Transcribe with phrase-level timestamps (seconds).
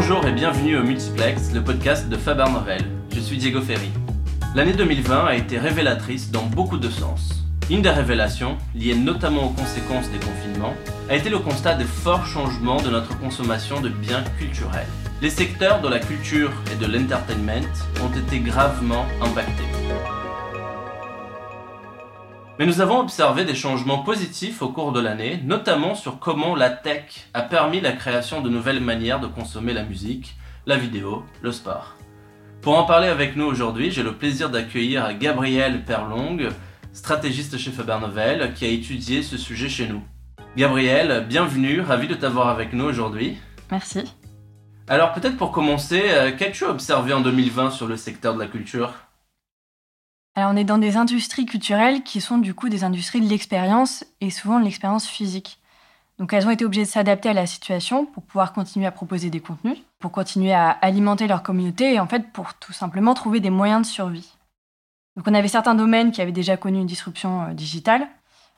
[0.00, 2.84] Bonjour et bienvenue au Multiplex, le podcast de Faber Novel.
[3.12, 3.90] Je suis Diego Ferry.
[4.54, 7.42] L'année 2020 a été révélatrice dans beaucoup de sens.
[7.68, 10.74] Une des révélations, liée notamment aux conséquences des confinements,
[11.10, 14.86] a été le constat des forts changements de notre consommation de biens culturels.
[15.20, 17.66] Les secteurs de la culture et de l'entertainment
[18.00, 20.17] ont été gravement impactés.
[22.58, 26.70] Mais nous avons observé des changements positifs au cours de l'année, notamment sur comment la
[26.70, 30.34] tech a permis la création de nouvelles manières de consommer la musique,
[30.66, 31.94] la vidéo, le sport.
[32.60, 36.48] Pour en parler avec nous aujourd'hui, j'ai le plaisir d'accueillir Gabriel Perlong,
[36.92, 40.02] stratégiste chez Faber Novel, qui a étudié ce sujet chez nous.
[40.56, 43.38] Gabriel, bienvenue, ravi de t'avoir avec nous aujourd'hui.
[43.70, 44.02] Merci.
[44.88, 49.07] Alors peut-être pour commencer, euh, qu'as-tu observé en 2020 sur le secteur de la culture?
[50.46, 54.30] On est dans des industries culturelles qui sont du coup des industries de l'expérience et
[54.30, 55.58] souvent de l'expérience physique.
[56.18, 59.30] Donc elles ont été obligées de s'adapter à la situation pour pouvoir continuer à proposer
[59.30, 63.40] des contenus, pour continuer à alimenter leur communauté et en fait pour tout simplement trouver
[63.40, 64.34] des moyens de survie.
[65.16, 68.08] Donc on avait certains domaines qui avaient déjà connu une disruption euh, digitale,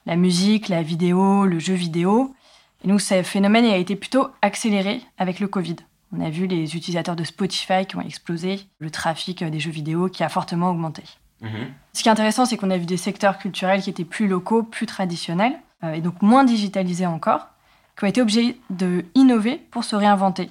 [0.06, 2.34] la musique, la vidéo, le jeu vidéo.
[2.82, 5.76] Et donc ce phénomène a été plutôt accéléré avec le Covid.
[6.12, 10.08] On a vu les utilisateurs de Spotify qui ont explosé, le trafic des jeux vidéo
[10.08, 11.04] qui a fortement augmenté.
[11.40, 11.72] Mhm.
[11.92, 14.62] Ce qui est intéressant, c'est qu'on a vu des secteurs culturels qui étaient plus locaux,
[14.62, 17.48] plus traditionnels, euh, et donc moins digitalisés encore,
[17.96, 20.50] qui ont été obligés de innover pour se réinventer.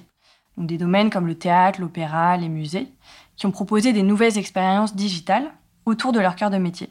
[0.56, 2.88] Donc des domaines comme le théâtre, l'opéra, les musées,
[3.36, 5.50] qui ont proposé des nouvelles expériences digitales
[5.86, 6.90] autour de leur cœur de métier.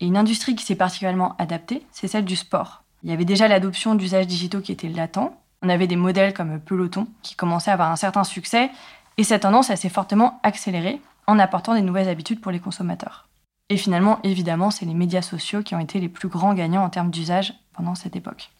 [0.00, 2.84] Et une industrie qui s'est particulièrement adaptée, c'est celle du sport.
[3.02, 5.40] Il y avait déjà l'adoption d'usages digitaux qui étaient latents.
[5.62, 8.70] On avait des modèles comme Peloton qui commençaient à avoir un certain succès,
[9.16, 13.27] et cette tendance s'est fortement accélérée en apportant des nouvelles habitudes pour les consommateurs.
[13.70, 16.90] Et finalement, évidemment, c'est les médias sociaux qui ont été les plus grands gagnants en
[16.90, 18.50] termes d'usage pendant cette époque.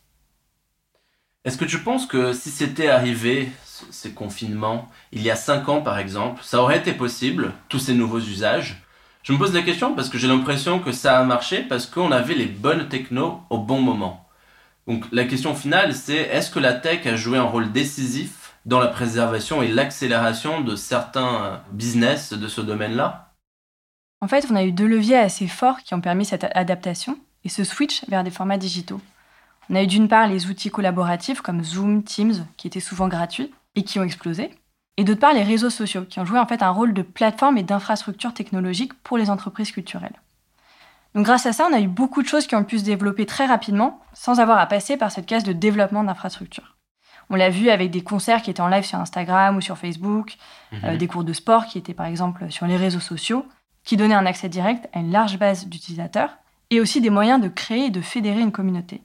[1.44, 3.50] Est-ce que tu penses que si c'était arrivé,
[3.90, 7.94] ces confinements, il y a cinq ans par exemple, ça aurait été possible, tous ces
[7.94, 8.82] nouveaux usages?
[9.22, 12.12] Je me pose la question parce que j'ai l'impression que ça a marché parce qu'on
[12.12, 14.28] avait les bonnes technos au bon moment.
[14.86, 18.80] Donc la question finale, c'est est-ce que la tech a joué un rôle décisif dans
[18.80, 23.27] la préservation et l'accélération de certains business de ce domaine-là?
[24.20, 27.48] En fait, on a eu deux leviers assez forts qui ont permis cette adaptation et
[27.48, 29.00] ce switch vers des formats digitaux.
[29.70, 33.52] On a eu d'une part les outils collaboratifs comme Zoom, Teams, qui étaient souvent gratuits
[33.74, 34.50] et qui ont explosé,
[34.96, 37.58] et d'autre part les réseaux sociaux, qui ont joué en fait un rôle de plateforme
[37.58, 40.20] et d'infrastructure technologique pour les entreprises culturelles.
[41.14, 43.24] Donc grâce à ça, on a eu beaucoup de choses qui ont pu se développer
[43.24, 46.76] très rapidement, sans avoir à passer par cette case de développement d'infrastructure.
[47.30, 50.36] On l'a vu avec des concerts qui étaient en live sur Instagram ou sur Facebook,
[50.72, 50.80] mhm.
[50.84, 53.46] euh, des cours de sport qui étaient par exemple sur les réseaux sociaux,
[53.88, 56.36] qui donnait un accès direct à une large base d'utilisateurs
[56.68, 59.00] et aussi des moyens de créer et de fédérer une communauté.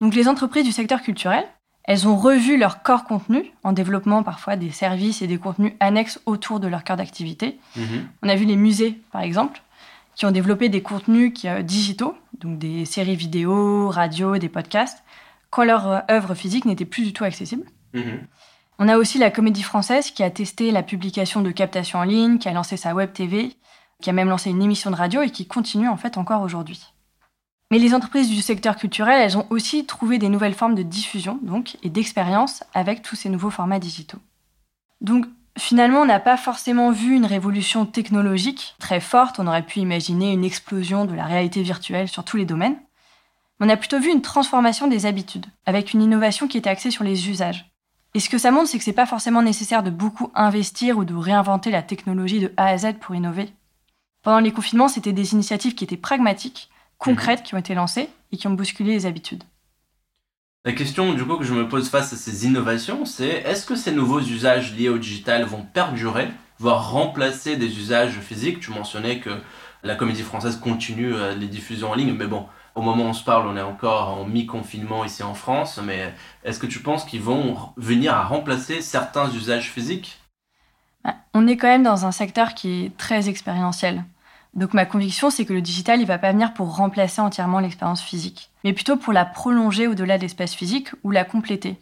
[0.00, 1.44] Donc les entreprises du secteur culturel,
[1.84, 6.20] elles ont revu leur corps contenu en développant parfois des services et des contenus annexes
[6.26, 7.60] autour de leur cœur d'activité.
[7.76, 8.08] Mhm.
[8.24, 9.62] On a vu les musées, par exemple,
[10.16, 15.04] qui ont développé des contenus qui, euh, digitaux, donc des séries vidéo, radio, des podcasts,
[15.50, 17.66] quand leur euh, œuvre physique n'était plus du tout accessible.
[17.94, 18.26] Mhm.
[18.78, 22.38] On a aussi la Comédie Française qui a testé la publication de captation en ligne,
[22.38, 23.56] qui a lancé sa web TV,
[24.00, 26.82] qui a même lancé une émission de radio et qui continue en fait encore aujourd'hui.
[27.70, 31.38] Mais les entreprises du secteur culturel, elles ont aussi trouvé des nouvelles formes de diffusion
[31.42, 34.18] donc et d'expérience avec tous ces nouveaux formats digitaux.
[35.00, 39.80] Donc finalement, on n'a pas forcément vu une révolution technologique très forte, on aurait pu
[39.80, 42.76] imaginer une explosion de la réalité virtuelle sur tous les domaines.
[43.58, 47.04] On a plutôt vu une transformation des habitudes, avec une innovation qui était axée sur
[47.04, 47.71] les usages.
[48.14, 51.04] Et ce que ça montre, c'est que c'est pas forcément nécessaire de beaucoup investir ou
[51.04, 53.48] de réinventer la technologie de A à Z pour innover.
[54.22, 57.44] Pendant les confinements, c'était des initiatives qui étaient pragmatiques, concrètes, mhm.
[57.44, 59.44] qui ont été lancées et qui ont bousculé les habitudes.
[60.64, 63.74] La question du coup que je me pose face à ces innovations, c'est est-ce que
[63.74, 66.28] ces nouveaux usages liés au digital vont perdurer,
[66.58, 69.30] voire remplacer des usages physiques Tu mentionnais que
[69.82, 73.12] la comédie française continue euh, les diffusions en ligne, mais bon, au moment où on
[73.12, 76.14] se parle, on est encore en mi-confinement ici en France, mais
[76.44, 80.20] est-ce que tu penses qu'ils vont venir à remplacer certains usages physiques?
[81.04, 84.04] Bah, On est quand même dans un secteur qui est très expérientiel.
[84.54, 88.02] Donc ma conviction, c'est que le digital, il va pas venir pour remplacer entièrement l'expérience
[88.02, 91.78] physique, mais plutôt pour la prolonger au-delà de l'espace physique ou la compléter.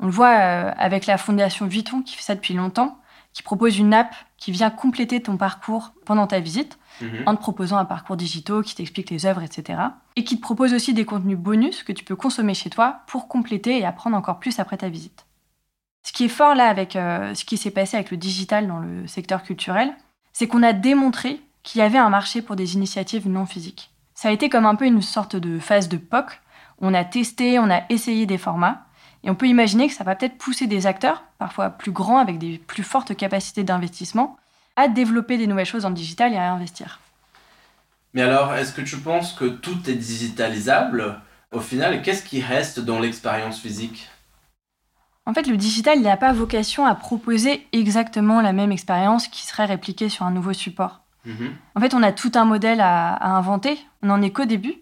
[0.00, 2.98] On le voit euh, avec la fondation Vuitton qui fait ça depuis longtemps,
[3.32, 7.22] qui propose une app qui vient compléter ton parcours pendant ta visite Mhm.
[7.26, 9.80] en te proposant un parcours digital qui t'explique les œuvres, etc.
[10.16, 13.28] Et qui te propose aussi des contenus bonus que tu peux consommer chez toi pour
[13.28, 15.24] compléter et apprendre encore plus après ta visite.
[16.02, 18.78] Ce qui est fort là avec euh, ce qui s'est passé avec le digital dans
[18.78, 19.94] le secteur culturel,
[20.34, 23.90] c'est qu'on a démontré qu'il y avait un marché pour des initiatives non physiques.
[24.14, 26.40] Ça a été comme un peu une sorte de phase de POC.
[26.80, 28.84] On a testé, on a essayé des formats,
[29.24, 32.38] Et on peut imaginer que ça va peut-être pousser des acteurs, parfois plus grands, avec
[32.38, 34.36] des plus fortes capacités d'investissement,
[34.76, 36.98] à développer des nouvelles choses en digital et à investir.
[38.14, 41.20] Mais alors, est-ce que tu penses que tout est digitalisable?
[41.52, 44.08] Au final, qu'est-ce qui reste dans l'expérience physique?
[45.24, 49.66] En fait, le digital n'a pas vocation à proposer exactement la même expérience qui serait
[49.66, 51.02] répliquée sur un nouveau support.
[51.24, 51.54] Mhm.
[51.76, 53.78] En fait, on a tout un modèle à, à inventer.
[54.02, 54.74] On n'en est qu'au début.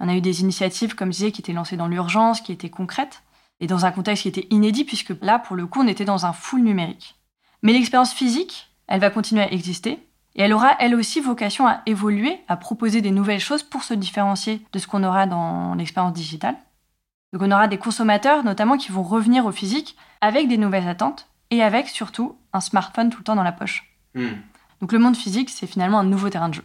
[0.00, 2.70] On a eu des initiatives, comme je disais, qui étaient lancées dans l'urgence, qui étaient
[2.70, 3.22] concrètes,
[3.60, 6.26] et dans un contexte qui était inédit, puisque là, pour le coup, on était dans
[6.26, 7.16] un full numérique.
[7.62, 9.98] Mais l'expérience physique, elle va continuer à exister,
[10.36, 13.94] et elle aura elle aussi vocation à évoluer, à proposer des nouvelles choses pour se
[13.94, 16.56] différencier de ce qu'on aura dans l'expérience digitale.
[17.32, 21.28] Donc on aura des consommateurs notamment qui vont revenir au physique avec des nouvelles attentes
[21.50, 23.96] et avec surtout un smartphone tout le temps dans la poche.
[24.14, 24.34] Hmm.
[24.80, 26.64] Donc le monde physique, c'est finalement un nouveau terrain de jeu.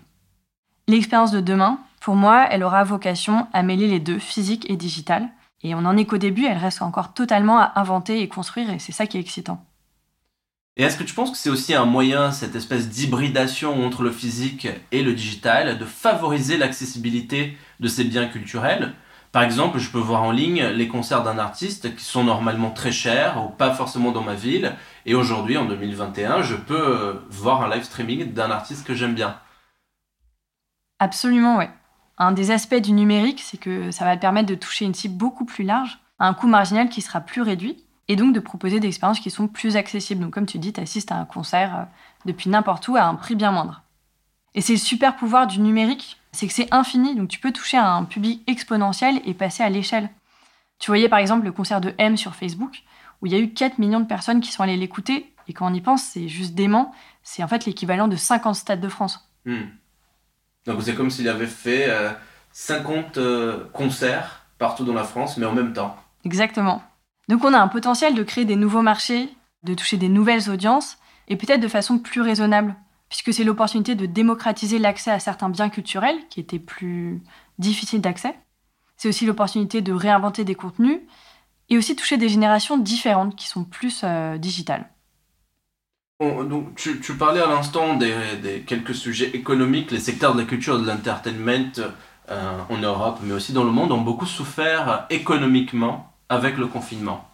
[0.88, 5.30] L'expérience de demain, pour moi, elle aura vocation à mêler les deux, physique et digital.
[5.62, 8.80] Et on n'en est qu'au début, elle reste encore totalement à inventer et construire, et
[8.80, 9.66] c'est ça qui est excitant.
[10.78, 14.12] Et est-ce que tu penses que c'est aussi un moyen, cette espèce d'hybridation entre le
[14.12, 18.94] physique et le digital, de favoriser l'accessibilité de ces biens culturels?
[19.34, 22.94] Par exemple, je peux voir en ligne les concerts d'un artiste qui sont normalement très
[22.94, 24.74] chers ou pas forcément dans ma ville,
[25.06, 29.16] et aujourd'hui, en 2021, je peux euh, voir un live streaming d'un artiste que j'aime
[29.16, 29.38] bien.
[31.00, 31.70] Absolument, ouais.
[32.20, 35.46] Un des aspects du numérique, c'est que ça va permettre de toucher une cible beaucoup
[35.46, 38.90] plus large, à un coût marginal qui sera plus réduit, et donc de proposer des
[38.90, 40.22] expériences qui sont plus accessibles.
[40.22, 41.84] Donc comme tu dis, tu assistes à un concert euh,
[42.26, 43.84] depuis n'importe où à un prix bien moindre.
[44.54, 47.78] Et c'est le super pouvoir du numérique, c'est que c'est infini, donc tu peux toucher
[47.78, 50.10] à un public exponentiel et passer à l'échelle.
[50.80, 52.84] Tu voyais par exemple le concert de M sur Facebook,
[53.22, 55.70] où il y a eu 4 millions de personnes qui sont allées l'écouter, et quand
[55.70, 56.94] on y pense, c'est juste dément,
[57.24, 59.30] c'est en fait l'équivalent de 50 stades de France.
[59.46, 59.68] Hmm.
[60.70, 61.90] Donc c'est comme s'il avait fait
[62.52, 65.96] 50 euh, euh, concerts partout dans la France, mais en même temps.
[66.26, 66.84] Exactement.
[67.28, 69.30] Donc on a un potentiel de créer des nouveaux marchés,
[69.64, 72.76] de toucher des nouvelles audiences, et peut-être de façon plus raisonnable,
[73.10, 77.22] puisque c'est l'opportunité de démocratiser l'accès à certains biens culturels qui étaient plus
[77.58, 78.36] difficiles d'accès.
[78.96, 81.00] C'est aussi l'opportunité de réinventer des contenus
[81.70, 84.88] et aussi toucher des générations différentes qui sont plus euh, digitales.
[86.20, 90.82] Donc, tu, parlais à l'instant des, quelques sujets économiques, les secteurs de la culture et
[90.82, 91.72] de l'entertainment
[92.30, 97.26] euh, en Europe, mais aussi dans le monde, ont beaucoup souffert économiquement avec le confinement.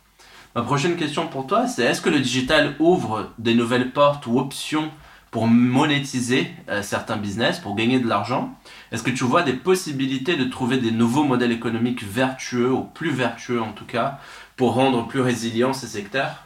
[0.56, 4.40] Ma prochaine question pour toi, c'est est-ce que le digital ouvre des nouvelles portes ou
[4.40, 4.92] options
[5.32, 8.54] pour monétiser euh, certains business, pour gagner de l'argent?
[8.92, 13.10] Est-ce que tu vois des possibilités de trouver des nouveaux modèles économiques vertueux, ou plus
[13.10, 14.20] vertueux en tout cas,
[14.58, 16.45] pour rendre plus résilients ces secteurs?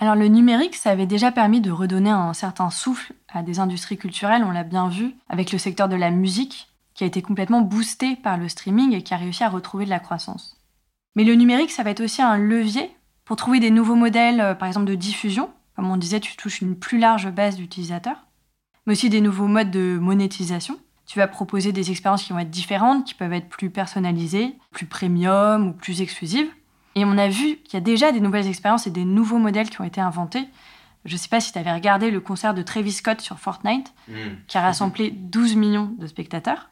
[0.00, 3.98] Alors le numérique, ça avait déjà permis de redonner un certain souffle à des industries
[3.98, 7.60] culturelles, on l'a bien vu, avec le secteur de la musique, qui a été complètement
[7.60, 10.56] boosté par le streaming et qui a réussi à retrouver de la croissance.
[11.16, 12.90] Mais le numérique, ça va être aussi un levier
[13.26, 15.50] pour trouver des nouveaux modèles, euh, par exemple de diffusion.
[15.76, 18.26] Comme on disait, tu touches une plus large base d'utilisateurs.
[18.86, 20.78] Mais aussi des nouveaux modes de monétisation.
[21.06, 24.86] Tu vas proposer des expériences qui vont être différentes, qui peuvent être plus personnalisées, plus
[24.86, 26.48] premium ou plus exclusives.
[26.94, 29.70] Et on a vu qu'il y a déjà des nouvelles expériences et des nouveaux modèles
[29.70, 30.48] qui ont été inventés.
[31.04, 33.92] Je ne sais pas si tu avais regardé le concert de Travis Scott sur Fortnite,
[34.08, 34.12] hmm.
[34.46, 36.70] qui a rassemblé 12 millions de spectateurs.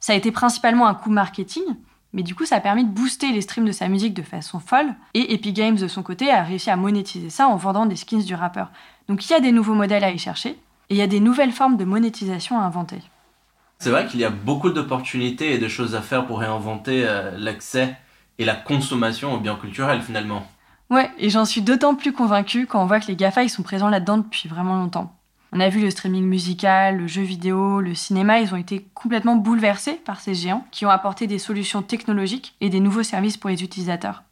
[0.00, 1.64] Ça a été principalement un coup marketing,
[2.12, 4.60] mais du coup, ça a permis de booster les streams de sa musique de façon
[4.60, 4.94] folle.
[5.14, 8.24] Et Epic Games, de son côté, a réussi à monétiser ça en vendant des skins
[8.24, 8.70] du rappeur.
[9.08, 10.50] Donc il y a des nouveaux modèles à y chercher.
[10.90, 13.02] Et il y a des nouvelles formes de monétisation à inventer.
[13.78, 17.32] C'est vrai qu'il y a beaucoup d'opportunités et de choses à faire pour réinventer euh,
[17.36, 17.96] l'accès
[18.38, 20.46] et la consommation aux biens culturels finalement.
[20.90, 23.62] Ouais, et j'en suis d'autant plus convaincue quand on voit que les GAFA ils sont
[23.62, 25.14] présents là-dedans depuis vraiment longtemps.
[25.52, 29.36] On a vu le streaming musical, le jeu vidéo, le cinéma, ils ont été complètement
[29.36, 33.48] bouleversés par ces géants qui ont apporté des solutions technologiques et des nouveaux services pour
[33.48, 34.24] les utilisateurs.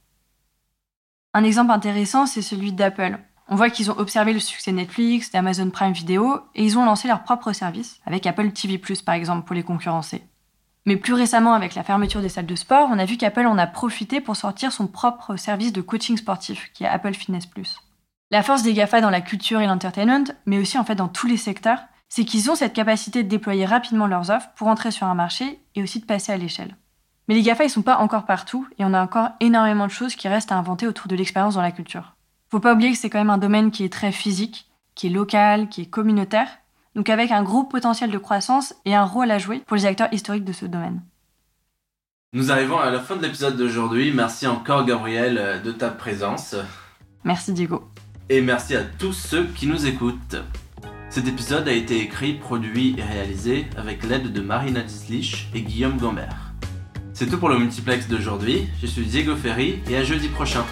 [1.33, 3.19] Un exemple intéressant, c'est celui d'Apple.
[3.49, 7.09] On voit qu'ils ont observé le succès Netflix, d'Amazon Prime Video, et ils ont lancé
[7.09, 10.23] leur propre service, avec Apple TV⁇ par exemple, pour les concurrencer.
[10.87, 13.59] Mais plus récemment, avec la fermeture des salles de sport, on a vu qu'Apple en
[13.59, 17.47] a profité pour sortir son propre service de coaching sportif, qui est Apple Fitness⁇
[18.33, 21.29] la force des GAFA dans la culture et l'entertainment, mais aussi en fait dans tous
[21.29, 21.79] les secteurs,
[22.09, 25.61] c'est qu'ils ont cette capacité de déployer rapidement leurs offres pour entrer sur un marché
[25.77, 26.77] et aussi de passer à l'échelle.
[27.29, 30.17] Mais les GAFA, ils sont pas encore partout et on a encore énormément de choses
[30.17, 32.17] qui restent à inventer autour de l'expérience dans la culture.
[32.51, 35.11] Faut pas oublier que c'est quand même un domaine qui est très physique, qui est
[35.11, 36.49] local, qui est communautaire,
[36.97, 40.13] donc avec un gros potentiel de croissance et un rôle à jouer pour les acteurs
[40.13, 41.03] historiques de ce domaine.
[42.33, 44.13] Nous arrivons à la fin de l'épisode d'aujourd'hui.
[44.13, 46.57] Merci encore Gabriel de ta présence.
[47.23, 47.89] Merci Diego
[48.29, 50.37] et merci à tous ceux qui nous écoutent.
[51.11, 55.97] Cet épisode a été écrit, produit et réalisé avec l'aide de Marina Dislich et Guillaume
[55.97, 56.53] Gambert.
[57.13, 58.69] C'est tout pour le multiplex d'aujourd'hui.
[58.83, 60.65] Je suis Diego Ferry et à jeudi prochain.